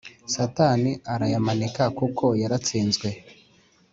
[0.33, 3.09] Satani arayamanika kuko yaratsinzwe